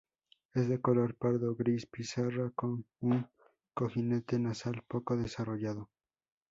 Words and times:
Es 0.55 0.67
de 0.67 0.81
color 0.81 1.13
pardo 1.15 1.51
o 1.51 1.55
gris 1.55 1.85
pizarra, 1.85 2.49
con 2.55 2.87
un 3.01 3.27
cojinete 3.75 4.39
nasal 4.39 4.83
poco 4.87 5.15
desarrollado. 5.15 5.91